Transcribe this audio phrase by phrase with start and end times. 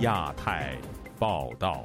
[0.00, 0.74] 亚太
[1.18, 1.84] 报道，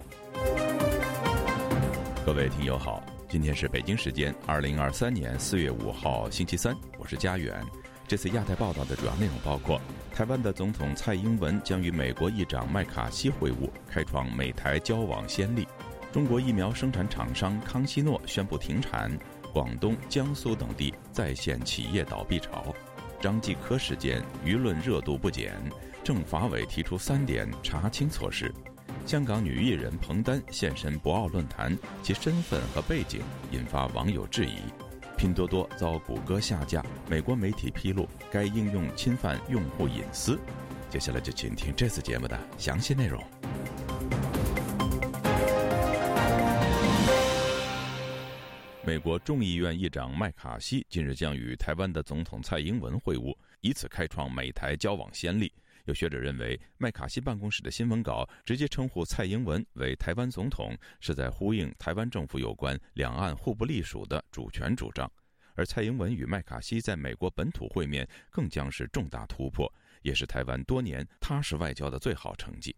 [2.25, 7.61] 各位听友好，今天是北京时间二零二三年四月五号星期三，我是佳远。
[8.07, 9.81] 这次亚太报道的主要内容包括：
[10.13, 15.63] 台湾的总统蔡英文将与美国议长麦卡锡会晤，开创美台交往先例；
[16.13, 19.11] 中国疫苗生产厂商康希诺宣布停产；
[19.51, 22.73] 广东、江苏等地再现企业倒闭潮。
[23.19, 25.53] 张继科事件舆论热度不减，
[26.05, 28.53] 政法委提出三点查清措施。
[29.07, 34.57] 香港女艺人彭丹现身博鳌论坛，其身份和背景引发网友质疑。
[35.17, 40.39] 拼多多遭谷歌下架，美国媒体披露该应用侵犯用户隐私。
[40.91, 43.19] 接下来就请听这次节目的详细内容。
[48.85, 55.51] 美国众议院议长麦卡锡近日将与台湾的总统蔡英文会晤，以此开创美台交往先例。
[55.85, 65.09] 有学者认为，麦卡锡办公室的新闻稿直接称呼蔡英文为台湾总统，是在呼应台湾政府有关两岸互不隶属的主权主张。
[65.53, 72.75] 而蔡英文与麦卡锡在美国本土会面，更将是重大突破，也是台湾多年踏实外交的最好成绩。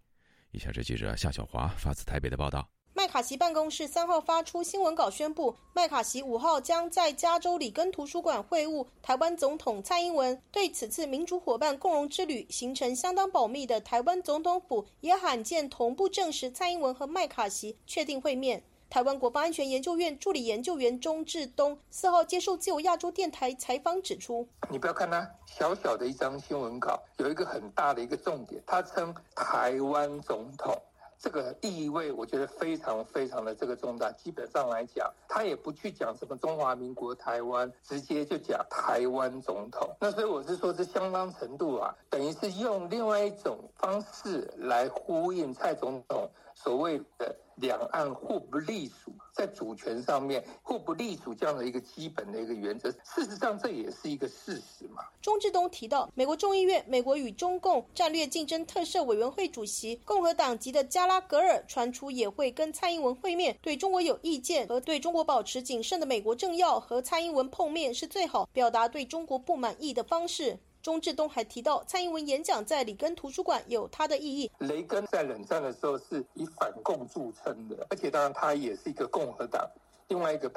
[0.52, 2.77] 以下是记者夏小华发自台北的报道。
[3.08, 10.38] 麦卡锡办公室三号发出新闻稿，宣布麦卡锡五号将在加州里根图书馆会晤台湾总统蔡英文。
[10.52, 18.62] 对此次民主伙伴共荣之旅行程相当保密的台湾总统府，也罕见同步证实蔡英文和麦卡锡确定会面。
[18.90, 30.78] 台湾国防安全研究院助理研究员钟志东四号接受自由亚洲电台采访指出：“你不要看它小小的一张新闻稿，有一个很大的一个重点，他称台湾总统。”
[31.20, 34.12] 这个地位我觉得非常非常的这个重大。
[34.12, 39.90] 基本上来讲，他也不去讲什么中华民国台湾，直接就讲台湾总统。
[40.00, 47.36] 那所以我是说，这相当程度啊，等于是用另外一种方式来呼应蔡总统所谓的。
[47.58, 55.04] 两岸互不隶属，在主权上面互不隶属这样的一个基本的一个原则，事实上这也是一个事实嘛。
[55.22, 70.60] 钟志东提到，美国众议院美国与中共战略竞争特设委员会主席共和党籍的加拉格尔传出也会跟蔡英文会面，对中国有意见和对中国保持谨慎的美国政要和蔡英文碰面是最好表达对中国不满意的方式。
[70.88, 74.50] 钟志东还提到，蔡英文演讲在里根图书馆有它的意义。
[74.60, 79.70] 雷根在冷战的时候是以反共著称的，而且当然他也是一个共和党。
[80.08, 80.50] 另外一个，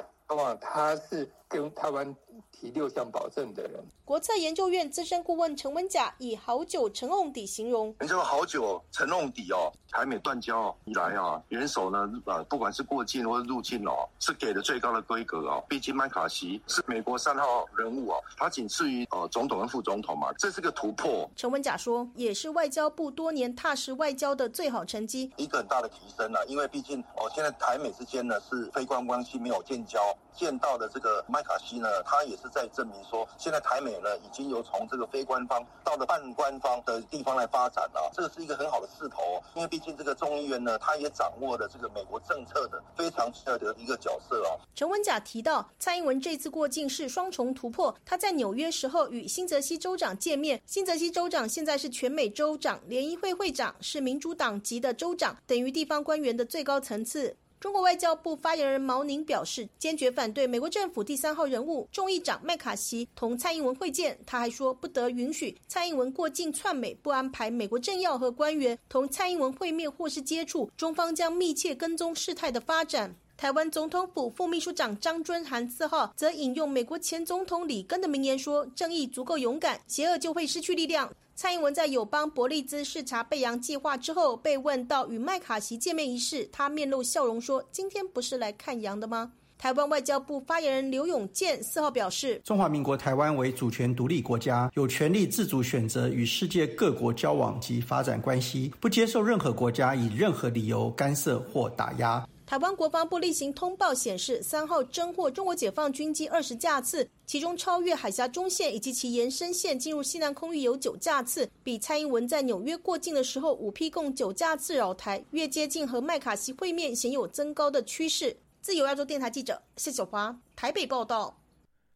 [0.59, 2.15] 他是跟台湾。
[2.51, 7.93] 提六项保证的人，国策研究院资深顾问陈文甲以“好酒沉瓮底”形容。
[7.99, 15.63] 你说好酒沉瓮底哦，台美断交以来啊，元首呢啊，不管是过境或者入境哦，是给的最高的规格哦。
[15.67, 21.27] 毕竟麦卡锡是美国三号人物哦，他仅次于呃总统跟副总统嘛，这是个突破。
[21.35, 26.45] 陈文甲说，也是外交部多年踏实外交的最好成绩，一个很大的提升了。
[26.47, 29.99] 因为毕竟哦，现在台美之间呢是非官关系，没有建交。
[30.33, 39.41] 见到的这个麦卡锡呢，他也是在证明说，现在台美呢已经由从这个非官方到了半官方的地方来发展了，这个是一个很好的势头。
[39.55, 44.55] 因为毕竟这个众议院呢，他也掌握了这个美国政策的非常重要的一个角色啊。
[44.73, 47.95] 陈文甲提到，蔡英文这次过境是双重突破。
[48.05, 57.35] 他在纽约时候与新泽西州长见面，新泽西州长现在是全美州长联谊会会长，是民主党籍的州长，等于地方官员的最高层次。
[57.61, 64.17] 中国外交部发言人毛宁表示，坚决反对美国政府第三号人物众议长麦卡锡同蔡英文会见。
[64.25, 70.71] 他还说，不得允许蔡英文过境窜美，不安排美国政要和官员同蔡英文会面或是接触。
[70.75, 73.15] 中方将密切跟踪事态的发展。
[73.37, 118.35] 台湾总统府副秘书长张尊涵四号则引用美国前总统里根的名言说：“正义足够勇敢，邪恶就会失去力量。”蔡英文在友邦伯利兹视察贝洋计划之后，被问到与麦卡锡见面一事，他面露笑容说：“今天不是来看羊的吗？”台湾外交部发言人刘永健四号表示：“中华民国台湾为主权独立国家，有权利自主选择与世界各国交往及发展关系，不接受任何国家以任何理由干涉或打压。”台湾国防部例行通报显示，三号侦获中国解放军机二十架次，其中超越海峡中线以及其延伸线进入西南空域有九架次，比蔡英文在纽约过境的时候五批共九架次扰台，越接近和麦卡锡会面，显有增高的趋势。
[118.59, 121.33] 自由亚洲电台记者谢小华台北报道。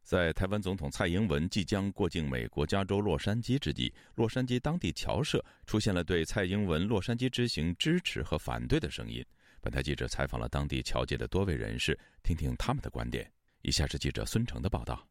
[0.02, 9.22] 在台湾总统蔡英文即将过境美国加州洛杉矶之际，洛杉矶当地侨社出现了对蔡英文洛杉矶之行支持和反对的声音。
[9.60, 13.30] 本台记者采访了当地侨界的多位人士，听听他们的观点。
[13.62, 15.06] 以下是记者孙成的报道。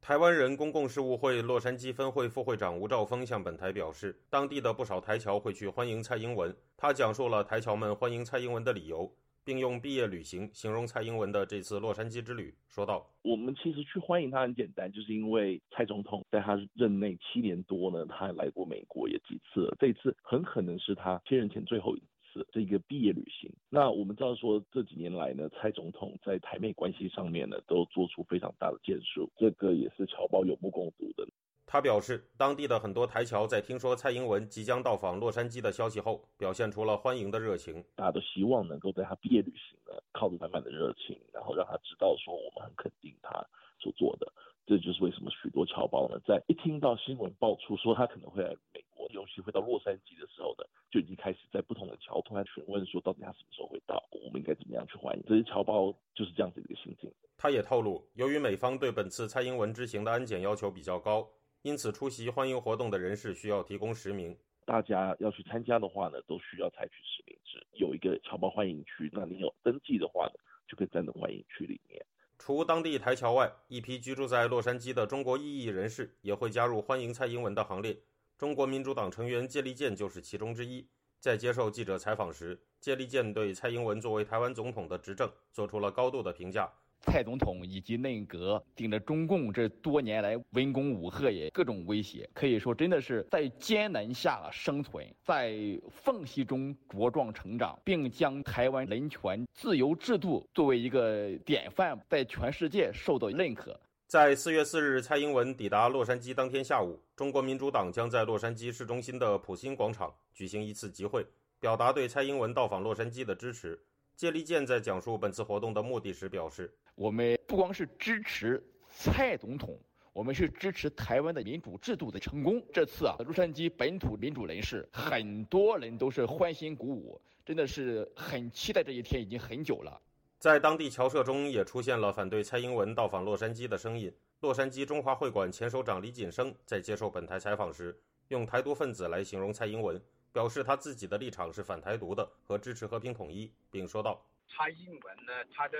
[0.00, 6.54] 台湾人公共事务会洛杉矶分会副会长吴兆峰向本台表示，当地的不少台侨会去欢迎蔡英文。
[6.76, 9.14] 他讲述了台侨们欢迎蔡英文的理由。
[9.42, 22.02] 并用毕业旅行形容蔡英文的这次洛杉矶之旅，说道：“我们其实去欢迎他很简单，就是因为蔡总统在他任内七年多呢，他来过美国也几次了，这次很可能是他接任前最后一
[22.32, 23.52] 次这个毕业旅行。
[23.68, 31.26] 那我们知道说这几年来呢，蔡总统在台美关系上面呢，都做出非常大的建树，这个也是侨胞有目共睹的。”
[31.72, 37.84] 他表示，当地的很多台侨在听说蔡英文即将到访洛杉矶的消息后，表现出了欢迎的热情。
[37.94, 43.30] 大家都希望能够在他毕业旅行呢，靠着满满的热情，然后让他知道说我们很肯定他
[43.78, 44.26] 所做的。
[44.66, 55.24] 这就是为什么许多侨胞呢，在一听到新闻爆出说他可能会来美国，尤其会到洛杉矶的时候呢，就已经开始在不同的桥突然询问说，到底他什么时候会到，我们应该怎么样去欢迎。
[55.26, 57.12] 这些侨胞就是这样子的一个心境。
[57.36, 61.28] 他也透露，由于美方对本次蔡英文之行的安检要求比较高。
[61.62, 64.36] 因此，出席欢迎活动的人士需要提供实名。
[64.64, 67.66] 大家要去参加的话呢，都需要采取实名制。
[67.72, 70.34] 有一个侨胞欢迎区，那你有登记的话呢，
[70.68, 72.04] 就可以站在欢迎区里面。
[72.38, 77.98] 除当地台侨外，一批居住在洛杉矶的中国异议人士也会加入欢迎蔡英文的行列。
[78.40, 80.82] 中国民主党成员谢立健就是其中之一。
[81.18, 86.66] 在接受记者采访时，谢立健对蔡英文作为台湾总统的执政做出了高度的评价。
[87.02, 95.54] 蔡总统以及内阁顶着中共这多年来文攻武吓也各种威胁，可以说真的是在艰难下生存，在
[95.90, 103.78] 缝隙中茁壮成长，并将台湾人权自由制度作为一个典范，在全世界受到认可。
[104.10, 111.24] 在四月四日，蔡英文抵达洛杉矶当天下午，中国民主党将在洛杉矶市中心的普新广场举行一次集会，
[111.60, 113.80] 表达对蔡英文到访洛杉矶的支持。
[114.16, 119.78] 谢立健在讲述本次活动的目的时表示：“我们不光是支持蔡总统，
[120.12, 122.60] 我们是支持台湾的民主制度的成功。
[122.72, 130.02] 这次啊，洛杉矶本土民主人士很多人都是欢欣鼓舞，真的是很期待这一天，已经很久了。”
[130.40, 134.10] 在当地侨社中也出现了反对蔡英文到访洛杉矶的声音。
[134.40, 137.94] 洛杉矶中华会馆前首长李锦生在接受本台采访时，
[138.28, 140.02] 用“台独分子”来形容蔡英文。
[140.32, 145.76] 表示他自己的立场是反台独的和支持和平统一，并说道：“蔡英文呢，他的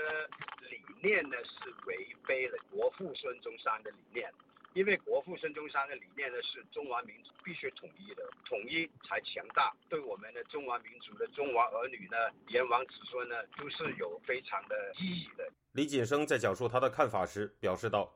[0.69, 4.29] 理念呢是违背了国父孙中山的理念，
[4.73, 18.13] 因为国父孙中山的理念呢是中华民族必须统一的，统一才强大，对我们的中华民族的中华儿女呢，炎黄子孙呢，都是有非常的意义的。”李锦生在讲述他的看法时表示道。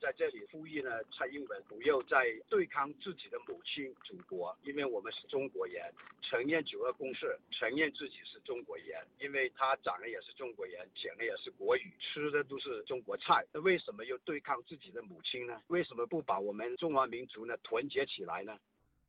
[0.00, 5.92] 在这里呼吁呢，蔡英文不要再对抗自己的母亲祖国，因为我们是中国人，
[6.22, 15.60] 承认九二共识，承认自己是中国人，因为他长得也是中国人，讲的也是国语，吃的都是中国菜，那为什么又对抗自己的母亲呢？
[15.68, 18.56] 为什么不把我们中华民族呢团结起来呢？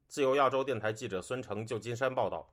[0.07, 2.49] 自由亚洲电台记者孙成，旧金山报道。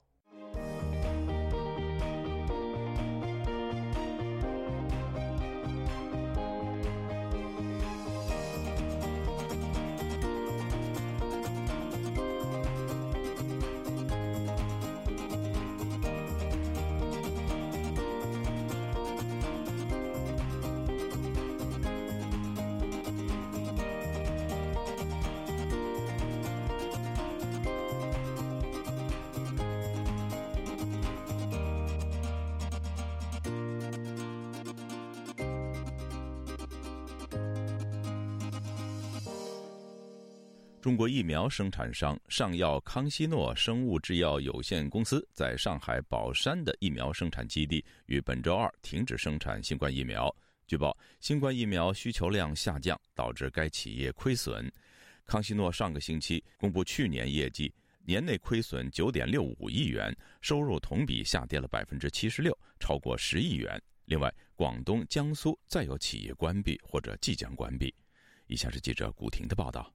[40.81, 50.33] 中国疫苗生产商上药康希诺生物制药有限公司在上海宝山的疫苗生产基地于本周二停止生产新冠疫苗。
[50.69, 54.71] 据报，新冠疫苗需求量下降，导致该企业亏损。
[55.27, 63.83] 康希诺上个星期公布去年业绩，年内亏损九点六五亿元，收入同比下跌了百分之七十六，超过十亿元。
[64.05, 67.93] 另外，广东、江苏再有企业关闭或者即将关闭。
[68.47, 69.93] 以下是记者古婷的报道。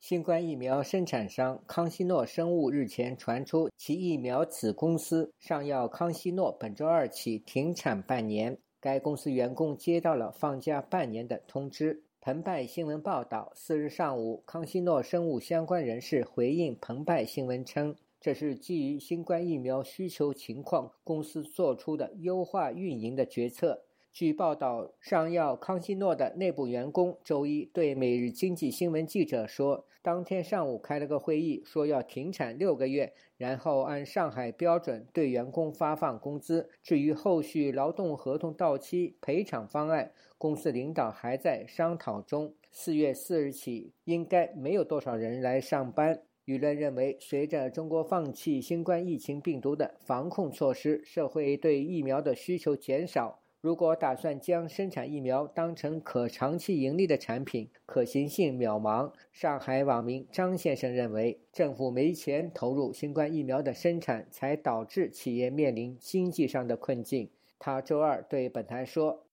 [0.00, 8.56] 新冠疫苗生产商康希诺生物日前传出，其疫苗子公司上药康希诺本周二起停产半年。
[8.80, 12.02] 该公司员工接到了放假半年的通知。
[12.22, 23.82] 澎湃新闻报道，四日上午，康希诺生物相关人士回应澎湃新闻称，这是基于新冠疫苗需求情况，公司做出的优化运营的决策。
[24.12, 36.68] 据报道，上药康希诺的内部员工周一对《每日经济新闻》记者说，当天上午开了个会议，说要停产六个月，然后按上海标准对员工发放工资。
[36.82, 42.52] 至于后续劳动合同到期赔偿方案，公司领导还在商讨中。
[42.72, 46.20] 四月四日起应该没有多少人来上班。
[46.46, 53.39] 舆论认为，随着中国放弃新冠疫情病毒的防控措施，社会对疫苗的需求减少。
[53.62, 59.12] 如果打算将生产疫苗当成可长期盈利的产品，可行性渺茫。
[59.32, 67.30] 上海网民张先生认为，政府没钱投入新冠疫苗的生产，才导致企业面临经济上的困境。
[67.58, 69.26] 他周二对本台说：“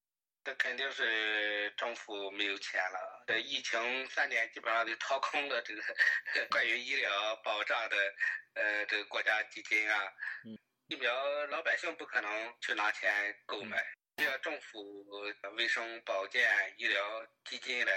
[0.43, 3.23] 这肯定是政府没有钱了。
[3.27, 3.79] 这疫情
[4.09, 5.81] 三年，基本上就掏空了这个
[6.51, 7.09] 关于医疗
[7.45, 7.95] 保障的，
[8.55, 9.95] 呃，这个国家基金啊。
[10.89, 11.13] 疫苗
[11.49, 12.29] 老百姓不可能
[12.59, 13.09] 去拿钱
[13.45, 13.81] 购买。”
[14.19, 15.05] 需要政府
[15.55, 16.41] 卫生保健
[16.79, 16.97] 医疗
[17.47, 17.91] 基金来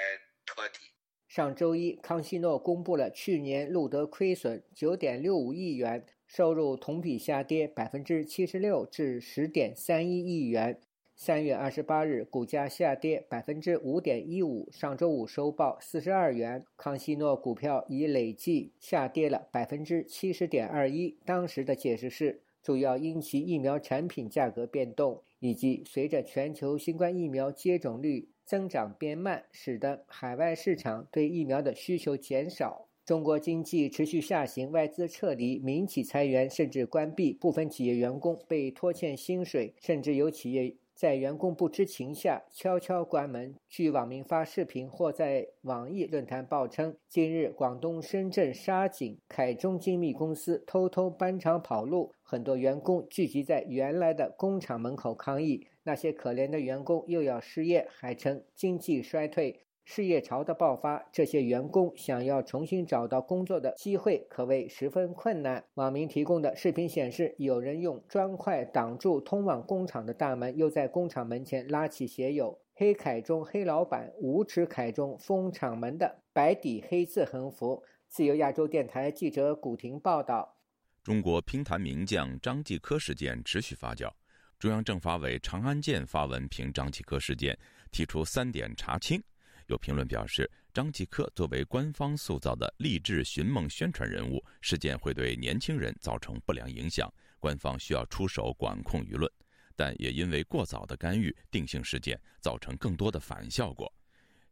[0.45, 0.91] 托底。
[1.27, 10.79] 上周一，康希诺公布了去年录得亏损九点六五亿元，收入同比下跌百分之七十六至十点三一亿元。
[11.17, 16.67] 三月二十八日，股价下跌百分之五点一五，上周五收报四十二元。
[16.77, 21.19] 康希诺股票已累计下跌了百分之七十点二一。
[21.25, 25.25] 当时的解释是，主要因其疫苗产品价格变动。
[25.41, 32.87] 以及随着全球新冠疫苗接种率增长变慢，使得海外市场对疫苗的需求减少。
[33.05, 40.77] 中国经济持续下行，外资撤离，民企裁员甚至关闭，部分企业员工被拖欠薪水，甚至有企业。
[40.95, 43.55] 在员工不知情下悄悄关门。
[43.67, 55.67] 据网民发视频或在网易论坛报称，近日广东深圳沙井凯中精密公司偷偷搬厂跑路，很多员工聚集在原来的工厂门口抗议。
[55.83, 59.59] 那些可怜的员工又要失业，还称经济衰退。
[59.85, 65.65] 失业潮的爆发，这些员工想要重新找到工作的机会可谓十分困难。
[65.75, 77.83] 网民提供的视频显示，有人用砖块挡住通往工厂的大门，又在工厂门前拉起写有“黑凯中黑老板无耻凯中封厂门”的白底黑字横幅。
[78.09, 80.55] 自由亚洲电台记者古婷报道：
[81.02, 84.12] 中国乒坛名将张继科事件持续发酵，
[84.59, 87.59] 中央政法委长安健发文评张继科事件，
[87.90, 89.23] 提出三点查清。
[89.66, 99.30] 有评论表示，张继科作为官方塑造的励志寻梦宣传人物，事件会对年轻人造成不良影响，官方需要出手管控舆论。
[99.75, 103.90] 但也因为过早的干预，定性事件造成更多的反效果。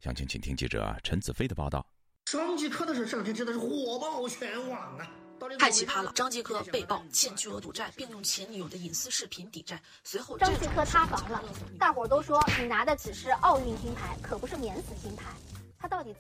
[0.00, 1.86] 详情，请听记者陈子飞的报道。
[2.24, 5.27] 张继科的事，这两天真的是火爆全网啊！
[5.58, 6.12] 太奇葩了！
[6.14, 9.80] 张继科被曝欠巨额赌债，并用前女友的隐私视频抵债。
[10.04, 11.42] 随后，张继科塌房了，
[11.78, 15.24] 大伙儿都说你拿的只是奥运金牌，可不是免死金牌。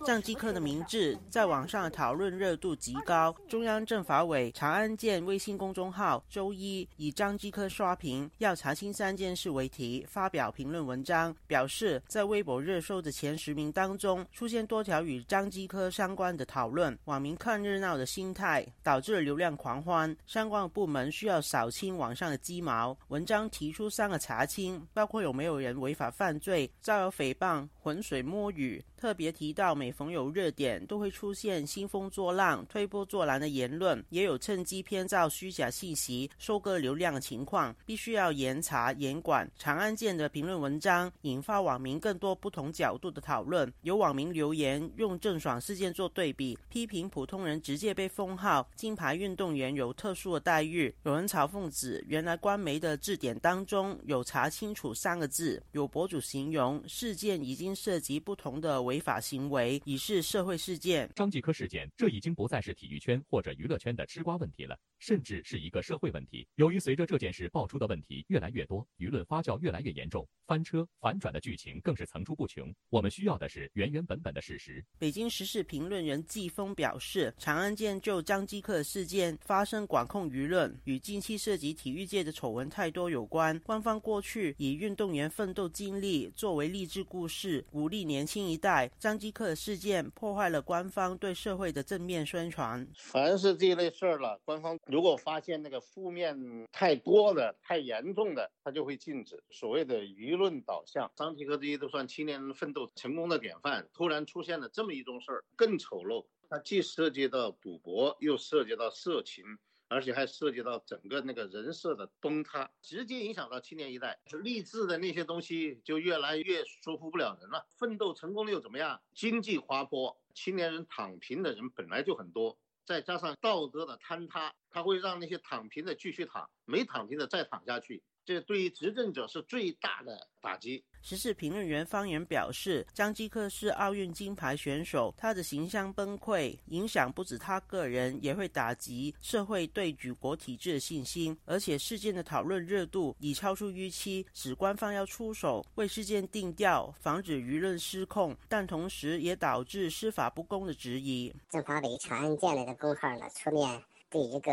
[0.06, 3.34] 张继科的名字在网上讨论热度极高。
[3.48, 16.96] 中央政法委长安健微信公众号周一以“张继科刷屏，要查清三件事”为题发表评论文章，表示在微博热搜的前十名当中出现多条与张继科相关的讨论。
[17.06, 22.96] 网民看热闹的心态导致流量狂欢，相关部门需要扫清网上的鸡毛。
[23.08, 28.82] 文章提出三个查清，包括有没有人违法犯罪、造谣诽谤、浑水摸鱼。
[28.96, 39.50] 特别提提到，每逢有热点，都会出现兴风作浪、推波助澜的言论，也有趁机编造虚假信息、收割流量的情况，必须要严查严管。
[39.56, 50.94] 长安健的评论文章引发网民更多不同角度的讨论，有网民留言用郑爽事件做对比，批评普通人直接被封号，金牌运动员有特殊的待遇。
[51.04, 55.62] 有人嘲讽指，原来官媒的字典当中有“查清楚”三个字。
[55.72, 58.82] 有博主形容事件已经涉及不同的。
[58.88, 61.08] 违法行行为已是社会事件。
[61.14, 66.44] 张继科事件，这已经不再是体育圈或者娱乐圈的吃瓜问题了，甚至是一个社会问题。
[66.56, 72.74] 由于随着这件事爆出的问题越来越多，舆论发酵越来越严重，翻车反转的剧情更是层出不穷。
[72.90, 74.84] 我们需要的是原原本本的事实。
[74.98, 83.56] 北京时事评论人季风表示，长安健就张继科事件发生管控舆论，与近期涉及体育界的丑闻太多有关。
[83.60, 88.90] 官方过去以运动员奋斗经历作为励志故事，鼓励年轻一代。
[88.98, 92.86] 张继科事件破坏了官方对社会的正面宣传。
[92.96, 96.36] 凡是这类事儿了，官方如果发现那个负面
[96.72, 99.42] 太多的、太严重的，他就会禁止。
[99.50, 106.26] 所谓的舆论导向，张继科这些都算青年奋斗成功的典范，突然出现了这么一种事儿，更丑陋。
[106.50, 109.44] 它既涉及到赌博，又涉及到色情。
[109.88, 117.66] 而且还涉及到整个那个人设的崩塌，直接影响到青年一代，就励志的那些东西就越来越说服不了人了。
[117.70, 119.00] 奋斗成功了又怎么样？
[119.14, 128.02] 经济滑坡，青年人躺平的人本来就很多，再加上道德的坍塌，他会让那些躺平的继续躺，没躺平的再躺下去。
[128.24, 130.84] 这对于执政者是最大的打击。
[131.02, 141.36] 时事评论员方言表示，张继科是奥运金牌选手，他的形象崩溃，影响不止他个人，也会打击社会对举国体制的信心。
[141.44, 151.32] 而且事件的讨论热度已超出预期，使官方要出手为事件定调，防止舆论失控，但同时也导致司法不公的质疑。
[151.48, 154.52] 政法委长安建类的公号呢，出面对一个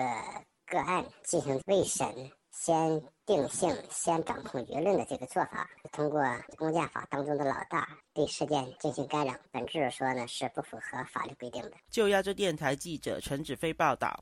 [0.68, 2.08] 个案进行未审。
[2.58, 6.22] 先定性、先掌控舆论的这个做法，通过
[6.58, 11.72] 公检法当中的老大对事件进行干扰，本质说呢是不符合法律规定的。
[11.90, 14.22] 就亚洲电台记者陈子飞报道。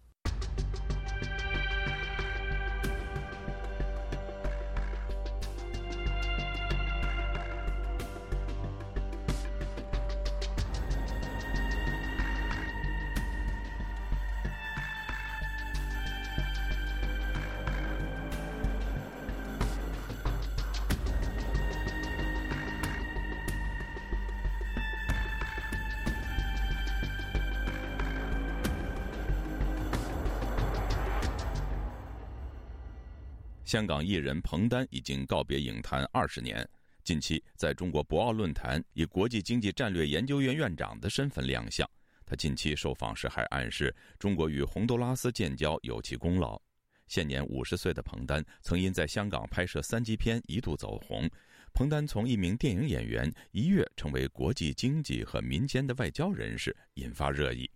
[33.74, 36.64] 香港艺人彭丹已经告别影坛二十年，
[37.04, 41.90] 近期在中国博鳌论坛以国际经济战略研究院院长的身份亮相。
[42.24, 46.62] 他近期受访时还暗示，中国与洪都拉斯建交有其功劳。
[47.08, 51.28] 现年五十岁的彭丹曾因在香港拍摄三级片一度走红。
[51.74, 57.68] 彭丹从一名电影演员一跃成为国际经济和民间的外交人士，引发热议。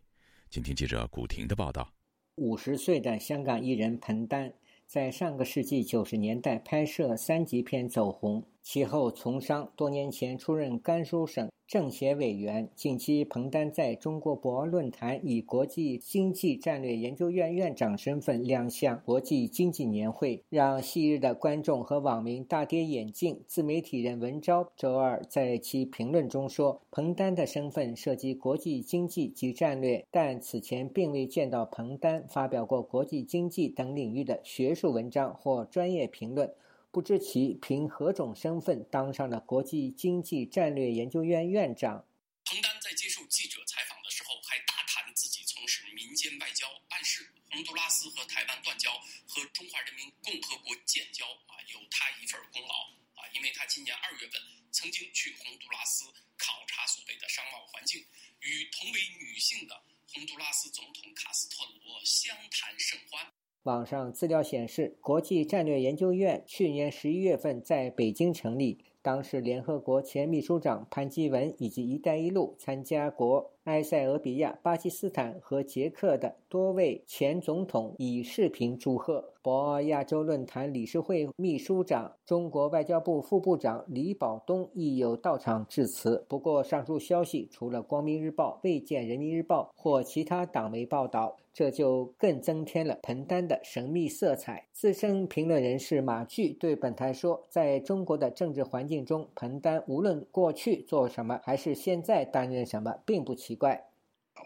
[0.51, 1.91] 请听记者古婷的报道：
[2.35, 4.53] 五十岁的香港艺人彭丹。
[4.87, 11.49] 在上个世纪九十年代拍摄三级片走红，其后从商，多年前出任甘肃省。
[11.65, 23.41] 政协委员近期，彭丹在中国博鳌论坛以国际经济战略研究院院长身份亮相国际经济年会，让昔日的观众和网民大跌眼镜。
[23.47, 36.51] 自媒体人文昭周二在其评论中说：“彭丹的身份涉及国际经济及战略，但此前并未见到彭丹发表过国际经济等领域的学术文章或专业评论。”
[36.97, 42.03] 不知其凭何种身份当上了国际经济战略研究院院长。
[42.43, 48.89] 彭丹在接受记者采访的时候，还大谈自己从事民间外交，暗示洪都拉斯和台湾断交
[49.27, 56.03] 和中华人民共和国建交啊有他一份功劳啊，因为他今年二月份曾经去洪都拉斯
[56.35, 58.03] 考察所谓的商贸环境，
[58.41, 59.79] 与同为女性的
[60.09, 63.31] 洪都拉斯总统卡斯特罗相谈甚欢。
[63.67, 68.77] 网上资料显示，国际战略研究院去年十一月份在北京成立。
[69.01, 79.33] 当时，联合国前秘书长潘基文以及“一带一路”参加国埃塞俄比亚、巴基斯坦和捷克的多位前总统以视频祝贺。
[79.41, 86.25] 博鳌亚洲论坛理事会秘书长、中国外交部副部长李保东亦有到场致辞。
[86.29, 91.35] 不过，上述消息除了光明日报未见人民日报或其他党媒报道。
[91.53, 94.67] 这就更增添了彭丹的神秘色彩。
[94.73, 103.77] 资深评论人士马巨对本台说：“在中国的政治环境中，彭丹无论过去做什么，还是现在担任什么，并不奇怪。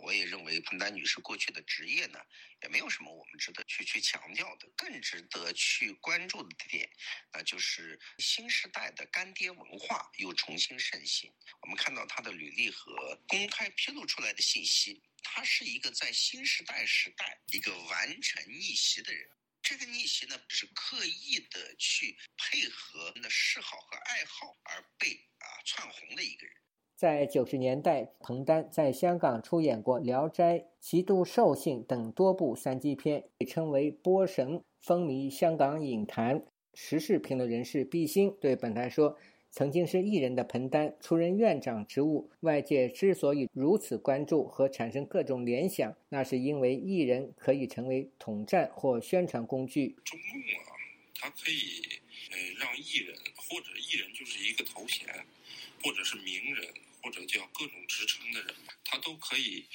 [0.04, 2.20] 我也认为彭丹女士过去的职业呢，
[2.64, 4.68] 也没有什么我们值得去去强调的。
[4.78, 6.90] 更值得去关注的点，
[7.34, 11.32] 那就是新时代的干爹文化又重新盛行。
[11.62, 19.30] 我们看到她的履历和公开披露出来的信息。”他是一个在新时代时代一个完成逆袭的人，
[19.62, 26.56] 这个逆袭呢是刻意的去配合的嗜好和爱好而被啊窜红的一个人。
[27.02, 36.46] 在九十年代，彭丹在香港出演过《聊斋》《极度兽性》等多部三级片，被称为“波神”，风靡香港影坛。
[36.76, 39.18] 时事评论人士毕兴对本台说。
[39.50, 49.98] 曾经是艺人的彭丹出任院长职务，外界之所以如此关注和产生各种联想，那是因为艺人可以成为统战或宣传工具。
[50.06, 50.78] 中共啊，
[51.16, 51.82] 它可以
[52.32, 55.10] 呃让艺人或者艺人就是一个头衔，
[55.84, 56.66] 或者是名人，
[57.02, 59.66] 或者叫各种职称的人，他都可以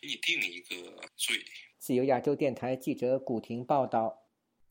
[0.00, 1.36] 给你定一个罪。
[1.78, 4.18] 自由亚洲电台记者古婷报道。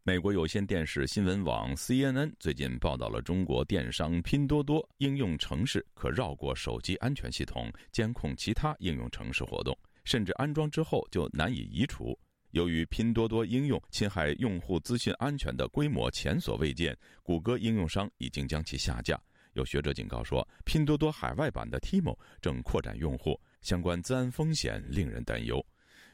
[0.04, 12.18] 美国有线电视新闻网 CNN 最近报道了中国电商拼多多应用程式可绕过手机安全系统监控其他应用程式活动，甚至安装之后就难以移除。
[12.50, 19.22] 由于拼多多应用侵害用户资讯安全的规模前所未见，谷歌应用商已经将其下架。
[19.54, 25.64] 有学者警告说，拼多多海外版的 Timo 正扩展用户，相关治安风险令人担忧。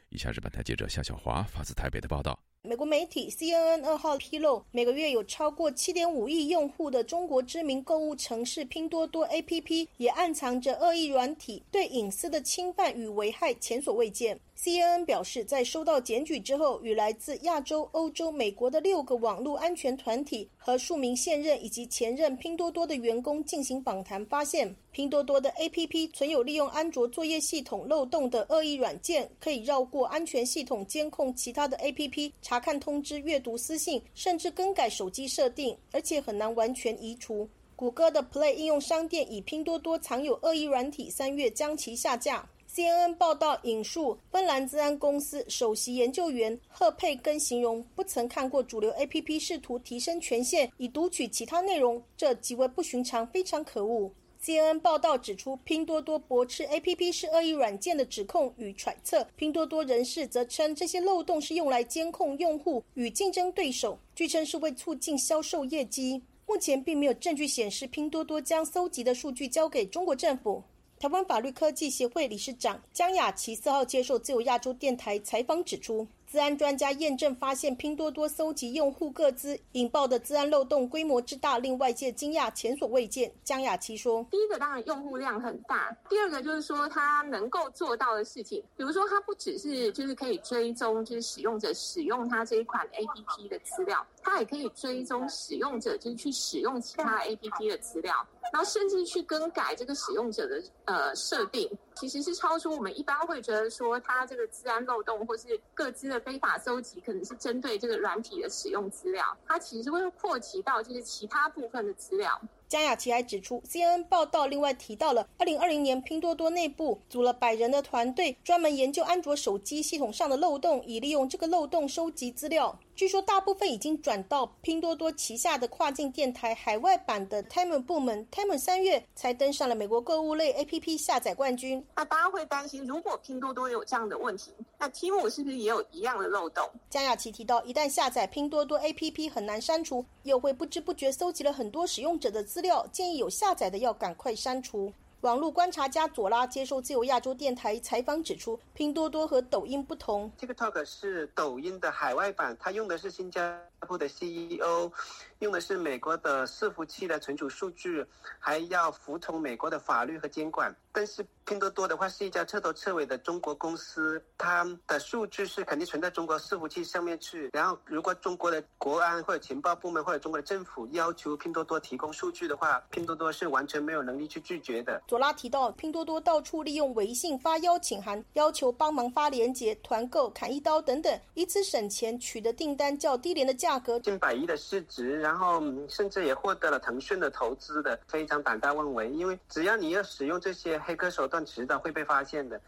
[0.08, 2.38] 以下是本台记者夏小华发自台北的报道。
[2.62, 14.38] 美国媒体 CNN 二号披露，每个月有超过七点五亿用户的中国知名购物城市拼多多 APP 也暗藏着恶意软体，对隐私的侵犯与危害前所未见。
[14.60, 37.48] CNN 表示，在收到检举之后，与来自亚洲、欧洲、美国的六个网络安全团体和数名现任以及前任拼多多的员工进行访谈，发现拼多多的 APP 存有利用安卓作业系统漏洞的恶意软件，可以绕过安全系统监控其他的 APP，查看通知、阅读私信，甚至更改手机设定，而且很难完全移除。
[37.76, 42.44] 谷歌的 Play 应用商店以拼多多藏有恶意软体，三月将其下架。
[42.70, 54.12] CNN 报道引述芬兰治安公司首席研究员赫佩根形容，不曾看过主流 APP 试图提升权限以读取其他内容，这极为不寻常，非常可恶。
[54.40, 59.26] CNN 报道指出，拼多多驳斥 APP 是恶意软件的指控与揣测。
[59.34, 66.22] 拼多多人士则称，这些漏洞是用来监控用户与竞争对手，据称是为促进销售业绩。
[66.46, 70.62] 目前并没有证据显示拼多多将搜集的数据交给中国政府。
[71.00, 76.08] 台湾法律科技协会理事长江雅琪四号接受自由亚洲电台采访指出。
[76.28, 83.32] 资安专家验证发现，拼多多搜集用户个资引爆的资安漏洞规模之大，令外界惊讶前所未见。
[83.42, 98.14] 江雅琪说：“第一个当然用户量很大，第二个就是说它能够做到的事情，比如说它不只是就是可以追踪就是使用者使用它这一款 APP 的资料，它也可以追踪使用者就是去使用其他 APP 的资料，
[98.52, 101.66] 然后甚至去更改这个使用者的呃设定，
[101.98, 112.38] 其实是超出我们一般会觉得说它这个治安漏洞或是各自的。”非法搜集可能是针对这个软体的使用资料，它其实会扩及到就是其他部分的资料。
[112.68, 122.78] 江雅琪还指出，CNN 报道另外提到了2020年拼多多内部组了百人的团队，专门研究安卓手机系统上的漏洞，以利用这个漏洞收集资料。
[122.94, 128.26] 据说大部分已经转到拼多多旗下的跨境电台海外版的 Timer 部门。
[128.30, 131.82] Timer 三月才登上了美国购物类 APP 下载冠军。
[131.96, 136.70] 那大家会担心，如果拼多多有这样的问题，那 Timer 是不是也有一样的漏洞？
[136.88, 144.92] 江雅琪提到，一旦下载拼多多 APP 很难删除，又会不知不觉搜集了很多使用者的资料，建议有下载的要赶快删除。
[145.22, 154.92] 网络观察家佐拉接受自由亚洲电台采访指出，拼多多和抖音不同，TikTok 是抖音的海外版，它用的是新加坡的 CEO。
[155.40, 158.04] 用的是美国的伺服器的存储数据，
[158.38, 160.74] 还要服从美国的法律和监管。
[160.90, 167.48] 但是拼多多的话是一家彻头彻尾的中国公司，它的数据是肯定存在中国伺服器上面去。
[167.52, 175.00] 然后，如果中国的国安或者情报部门或者中国的政府要求拼多多提供数据的话，拼多多是完全没有能力去拒绝的。
[175.06, 185.27] 左拉提到，拼多多到处利用微信发邀请函，要求帮忙发链接、团购、砍一刀等等，以此省钱，取得订单较低廉的价格，近百亿的市值。
[185.28, 189.10] 然后甚至也获得了腾讯的投资的，非常胆大妄为。
[189.10, 192.58] 因为只要你要使用这些黑客手段，迟早会被发现的。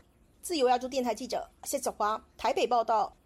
[0.43, 3.17] 自由亚洲电台记者谢小华台北报道。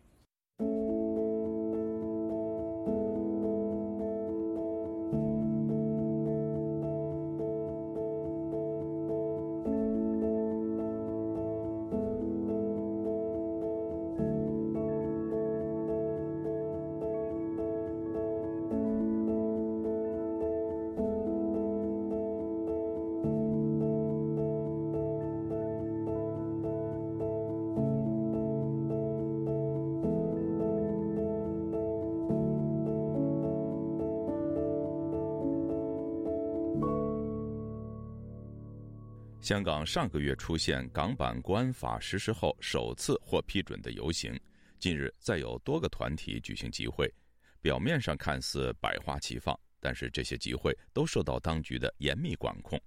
[39.45, 44.35] 香港上个月出现港版国安法实施后首次获批准的游行，
[44.79, 47.13] 近日再有多个团体举行集会，
[47.61, 52.81] 表面上看似百花齐放，但是这些集会都受到当局的严密管控。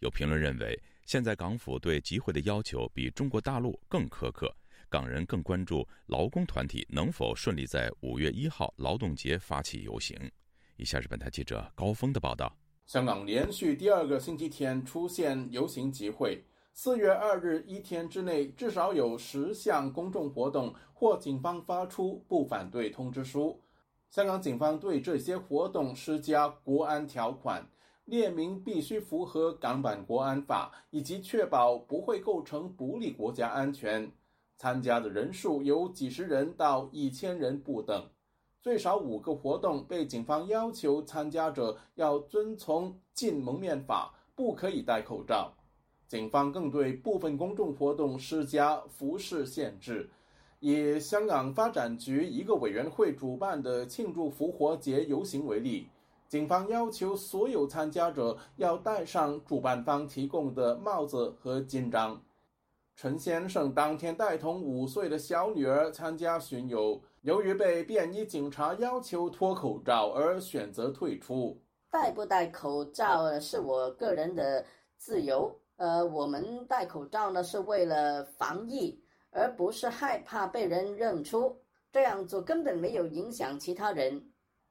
[0.00, 4.54] 有评论认为，现在港府对集会的要求比中国大陆更苛刻，
[4.90, 10.14] 港人更关注劳工团体能否顺利在五月一号劳动节发起游行。
[10.76, 12.54] 以下是本台记者高峰的报道。
[12.86, 16.44] 香港连续第二个星期天出现游行集会。
[16.74, 23.60] 四月二日一天之内，至少有十项公众活动或警方发出不反对通知书。
[24.10, 27.66] 香港警方对这些活动施加国安条款，
[28.04, 34.10] 列明必须符合港版国安法，以及确保不会构成不利国家安全。
[34.58, 38.08] 参加的人数由几十人到一千人不等。
[38.62, 45.52] 最少五个活动被警方要求参加者要遵从禁蒙面法，不可以戴口罩。
[46.06, 50.08] 警方更对部分公众活动施加服饰限制，
[50.60, 55.88] 以香港发展局一个委员会主办的庆祝复活节游行为例，
[56.28, 62.22] 警方要求所有参加者要戴上主办方提供的帽子和襟章。
[62.94, 71.56] 陈先生当天带同五岁的小女儿参加巡游，由于被便衣警察要求脱口罩而选择退出。
[71.88, 74.64] 戴不戴口罩是我个人的
[74.96, 81.56] 自由，呃，我们戴口罩呢是为了防疫，而不是害怕被人认出。
[81.92, 84.20] 这样做根本没有影响其他人。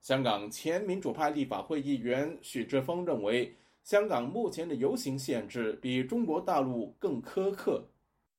[0.01, 7.81] 香港前民主派立法会议员许志峰认为，香港目前的游行限制比中国大陆更苛刻。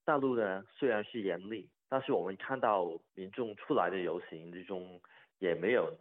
[0.05, 4.99] 大陆呢虽然是严厉，但是我们看到民众出来的游行之中
[5.41, 5.93] 也没有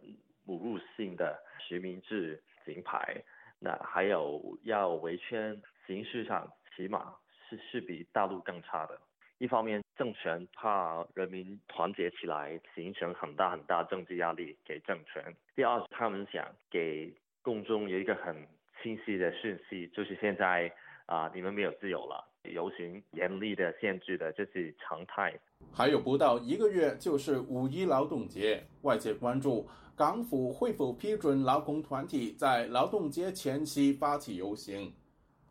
[0.46, 3.22] 侮辱性的实名制警牌，
[3.58, 7.14] 那还有要围圈，形式上起码
[7.46, 8.98] 是是比大陆更差的。
[9.36, 15.22] 一方面，政权怕人民团结起来，形成很大很大政治压力给政权；
[15.54, 18.34] 第二，他们想给公众有一个很
[18.82, 20.72] 清晰的讯息，就是现在
[21.04, 22.31] 啊，你们没有自由了。
[22.50, 25.32] 游行严厉的限制的，这是常态。
[25.70, 34.92] 还有不到一个月就是五一劳动节，外界关注港府会否批准劳工团体在劳动节前夕发起游行。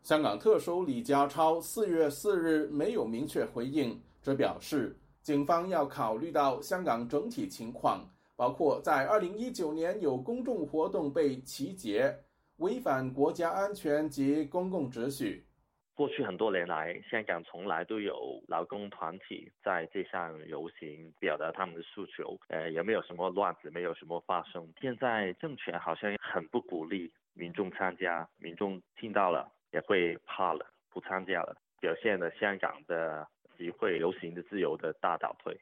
[0.02, 12.14] 香港特首李家超四月四日没有明确回应，只表示警方要考虑到香港整体情况，包括在二零一九年有公众活动被集结，
[12.56, 15.46] 违反国家安全及公共秩序。
[15.94, 22.38] 过去很多年来，香港从来都有劳工团体在街上游行，表达他们的诉求。
[22.48, 24.66] 呃，也没有什么乱子，没有什么发生。
[24.80, 33.28] 现在政权好像很不鼓励民众参加，民众听到了也会怕了，不参加了，表现了香港的
[33.58, 35.60] 集会游行的自由的大倒退。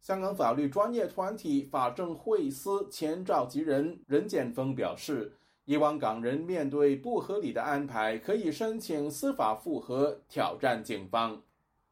[0.00, 5.34] 香港法律专业团体法政会司前召集人任建峰表示。
[5.68, 11.38] 以往港人面对不合理的安排，可以申请司法复核，挑战警方。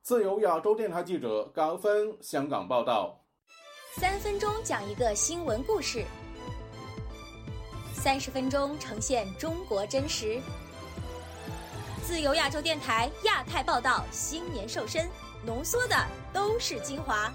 [0.01, 3.23] 自由亚洲电台记者高峰香港报道。
[3.99, 6.03] 三分钟讲一个新闻故事，
[7.93, 10.41] 三十分钟呈现中国真实。
[12.03, 15.07] 自由亚洲电台亚太报道新年瘦身，
[15.45, 15.95] 浓缩的
[16.33, 17.31] 都是精华。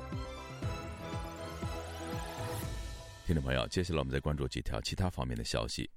[3.27, 5.87] 听众朋友，接下来我们再关注几条其他方面的消息。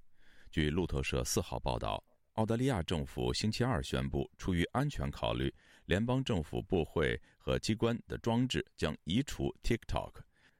[0.54, 2.00] 据路透社四号报道，
[2.34, 5.52] 澳大利亚政府星期二宣布，出于安全考虑，
[5.86, 10.12] 联邦政府部会和机关的装置将移除 TikTok。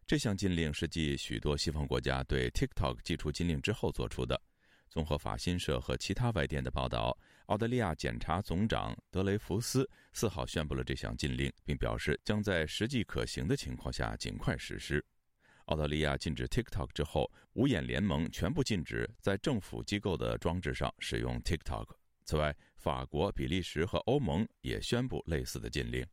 [0.05, 4.43] 这项禁令是继许多西方国家对 TikTok 寄出禁令之后做出的。
[4.89, 15.05] 综合法新社和其他外电的报道，澳大利亚检察总长德雷福斯四号宣布了这项禁令，并表示将在实际可行的情况下尽快实施。
[15.67, 21.89] 澳大利亚禁止 TikTok 之后，五眼联盟全部禁止在政府机构的装置上使用 TikTok。
[22.27, 26.07] 此外，法国、比利时和欧盟也宣布类似的禁令。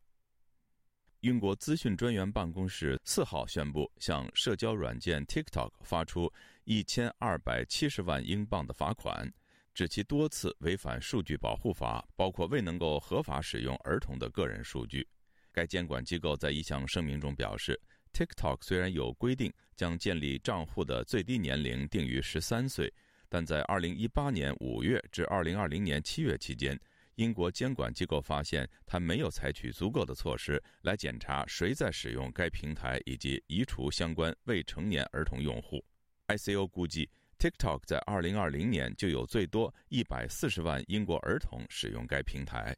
[1.20, 6.32] 英国资讯专员办公室四号宣布向社交软件 TikTok 发出
[6.64, 9.30] 一千二百七十万英镑的罚款，
[9.74, 15.06] 指其多次违反数据保护法，包括未能够合法使用儿童的个人数据。
[15.52, 17.78] 该监管机构在一项声明中表示。
[18.12, 22.92] TikTok 虽然有规定将建立账户的最低年龄定于十三岁，
[23.28, 26.78] 但在二零一八年五月至二零二零年七月期间，
[27.14, 35.82] 英国监管机构发现它没有采取足够的措施来检查谁在使用该平台以及移除相关未成年儿童用户。
[36.28, 42.76] ICO 估计，TikTok 在二零二零年就有最多一百四十万英国儿童使用该平台。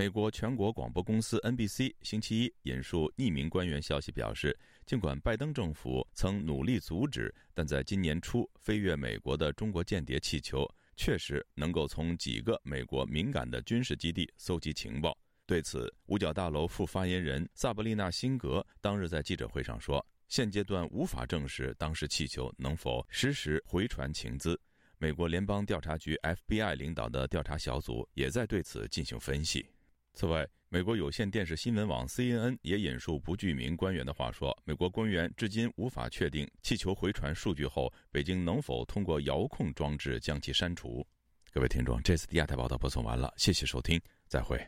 [0.00, 15.14] 美国全国广播公司 NBC 星期一引述匿名官员消息表示，尽管拜登政府曾努力阻止，但在今年初飞越美国的中国间谍气球确实能够从几个美国敏感的军事基地搜集情报。
[15.44, 24.58] 对此，五角大楼副发言人萨布丽娜·辛格当日在记者会上说：“现阶段无法证实当时气球能否实时回传情资。”
[24.96, 29.66] 美国联邦调查局 FBI 领导的调查小组也在对此进行分析。
[30.12, 41.06] 此外，美国有线电视新闻网 CNN 也引述不具名官员的话说：“美国官员至今无法确定气球回传数据后，北京能否通过遥控装置将其删除。”
[41.52, 44.64] 各位听众，这次的亚太报道播送完了，谢谢收听，再会。